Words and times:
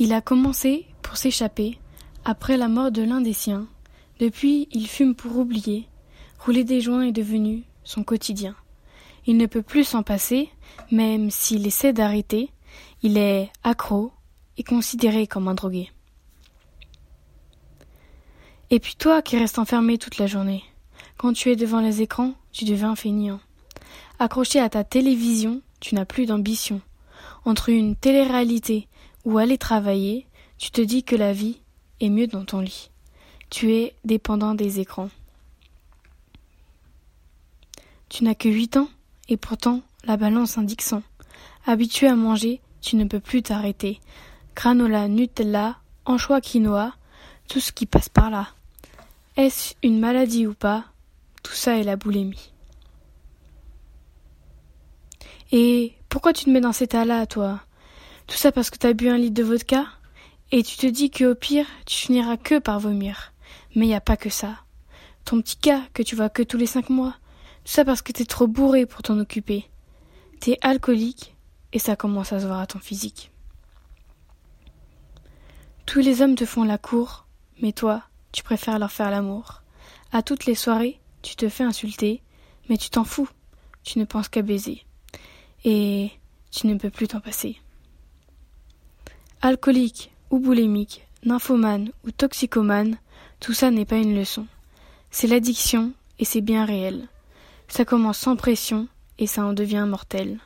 Il 0.00 0.12
a 0.12 0.20
commencé 0.20 0.86
pour 1.02 1.16
s'échapper 1.16 1.76
après 2.24 2.56
la 2.56 2.68
mort 2.68 2.92
de 2.92 3.02
l'un 3.02 3.20
des 3.20 3.32
siens. 3.32 3.66
Depuis, 4.20 4.68
il 4.70 4.86
fume 4.86 5.16
pour 5.16 5.36
oublier. 5.36 5.88
Rouler 6.38 6.62
des 6.62 6.80
joints 6.80 7.02
est 7.02 7.12
devenu 7.12 7.64
son 7.82 8.04
quotidien. 8.04 8.54
Il 9.26 9.36
ne 9.36 9.46
peut 9.46 9.62
plus 9.62 9.82
s'en 9.82 10.04
passer, 10.04 10.50
même 10.92 11.30
s'il 11.30 11.66
essaie 11.66 11.92
d'arrêter. 11.92 12.50
Il 13.02 13.18
est 13.18 13.50
accro 13.64 14.12
et 14.56 14.62
considéré 14.62 15.26
comme 15.26 15.48
un 15.48 15.54
drogué. 15.54 15.90
Et 18.70 18.78
puis 18.78 18.94
toi 18.96 19.20
qui 19.20 19.36
restes 19.36 19.58
enfermé 19.58 19.98
toute 19.98 20.18
la 20.18 20.26
journée, 20.26 20.62
quand 21.16 21.32
tu 21.32 21.50
es 21.50 21.56
devant 21.56 21.80
les 21.80 22.02
écrans, 22.02 22.34
tu 22.52 22.64
deviens 22.64 22.94
feignant. 22.94 23.40
Accroché 24.20 24.60
à 24.60 24.68
ta 24.68 24.84
télévision, 24.84 25.60
tu 25.80 25.94
n'as 25.94 26.04
plus 26.04 26.26
d'ambition. 26.26 26.80
Entre 27.44 27.70
une 27.70 27.96
télé-réalité 27.96 28.87
ou 29.28 29.36
aller 29.36 29.58
travailler, 29.58 30.26
tu 30.56 30.70
te 30.70 30.80
dis 30.80 31.04
que 31.04 31.14
la 31.14 31.34
vie 31.34 31.60
est 32.00 32.08
mieux 32.08 32.26
dans 32.26 32.46
ton 32.46 32.60
lit. 32.60 32.90
Tu 33.50 33.74
es 33.74 33.94
dépendant 34.06 34.54
des 34.54 34.80
écrans. 34.80 35.10
Tu 38.08 38.24
n'as 38.24 38.34
que 38.34 38.48
huit 38.48 38.78
ans, 38.78 38.88
et 39.28 39.36
pourtant 39.36 39.82
la 40.04 40.16
balance 40.16 40.56
indique 40.56 40.80
cent. 40.80 41.02
Habitué 41.66 42.06
à 42.06 42.16
manger, 42.16 42.62
tu 42.80 42.96
ne 42.96 43.04
peux 43.04 43.20
plus 43.20 43.42
t'arrêter. 43.42 44.00
Granola, 44.56 45.08
Nutella, 45.08 45.76
anchois, 46.06 46.40
quinoa, 46.40 46.94
tout 47.50 47.60
ce 47.60 47.70
qui 47.70 47.84
passe 47.84 48.08
par 48.08 48.30
là. 48.30 48.48
Est-ce 49.36 49.74
une 49.82 50.00
maladie 50.00 50.46
ou 50.46 50.54
pas? 50.54 50.86
Tout 51.42 51.52
ça 51.52 51.76
est 51.76 51.84
la 51.84 51.96
boulimie. 51.96 52.50
Et 55.52 55.92
pourquoi 56.08 56.32
tu 56.32 56.46
te 56.46 56.50
mets 56.50 56.62
dans 56.62 56.72
cet 56.72 56.94
état-là, 56.94 57.26
toi? 57.26 57.60
Tout 58.28 58.36
ça 58.36 58.52
parce 58.52 58.70
que 58.70 58.78
t'as 58.78 58.92
bu 58.92 59.08
un 59.08 59.16
litre 59.18 59.34
de 59.34 59.42
vodka 59.42 59.86
et 60.52 60.62
tu 60.62 60.76
te 60.76 60.86
dis 60.86 61.10
que 61.10 61.24
au 61.24 61.34
pire, 61.34 61.66
tu 61.86 61.96
finiras 61.96 62.36
que 62.36 62.58
par 62.58 62.78
vomir. 62.78 63.32
Mais 63.74 63.86
y 63.86 63.94
a 63.94 64.00
pas 64.00 64.16
que 64.16 64.30
ça. 64.30 64.56
Ton 65.24 65.40
petit 65.42 65.56
cas 65.56 65.82
que 65.92 66.02
tu 66.02 66.14
vois 66.14 66.28
que 66.28 66.42
tous 66.42 66.56
les 66.56 66.66
cinq 66.66 66.90
mois. 66.90 67.14
Tout 67.64 67.72
ça 67.72 67.84
parce 67.84 68.02
que 68.02 68.12
t'es 68.12 68.24
trop 68.24 68.46
bourré 68.46 68.86
pour 68.86 69.02
t'en 69.02 69.18
occuper. 69.18 69.68
T'es 70.40 70.58
alcoolique 70.60 71.34
et 71.72 71.78
ça 71.78 71.96
commence 71.96 72.32
à 72.32 72.40
se 72.40 72.46
voir 72.46 72.60
à 72.60 72.66
ton 72.66 72.78
physique. 72.78 73.30
Tous 75.86 76.00
les 76.00 76.22
hommes 76.22 76.34
te 76.34 76.44
font 76.44 76.64
la 76.64 76.78
cour, 76.78 77.26
mais 77.62 77.72
toi, 77.72 78.02
tu 78.32 78.42
préfères 78.42 78.78
leur 78.78 78.92
faire 78.92 79.10
l'amour. 79.10 79.62
À 80.12 80.22
toutes 80.22 80.44
les 80.44 80.54
soirées, 80.54 81.00
tu 81.22 81.34
te 81.34 81.48
fais 81.48 81.64
insulter, 81.64 82.22
mais 82.68 82.76
tu 82.76 82.90
t'en 82.90 83.04
fous. 83.04 83.28
Tu 83.84 83.98
ne 83.98 84.04
penses 84.04 84.28
qu'à 84.28 84.42
baiser. 84.42 84.84
Et 85.64 86.10
tu 86.50 86.66
ne 86.66 86.76
peux 86.76 86.90
plus 86.90 87.08
t'en 87.08 87.20
passer. 87.20 87.58
Alcoolique 89.40 90.10
ou 90.30 90.40
boulimique, 90.40 91.06
nymphomane 91.24 91.92
ou 92.04 92.10
toxicomane, 92.10 92.98
tout 93.38 93.52
ça 93.52 93.70
n'est 93.70 93.84
pas 93.84 93.98
une 93.98 94.16
leçon. 94.16 94.46
C'est 95.12 95.28
l'addiction 95.28 95.92
et 96.18 96.24
c'est 96.24 96.40
bien 96.40 96.64
réel. 96.64 97.06
Ça 97.68 97.84
commence 97.84 98.18
sans 98.18 98.34
pression 98.34 98.88
et 99.16 99.28
ça 99.28 99.44
en 99.44 99.52
devient 99.52 99.86
mortel. 99.88 100.40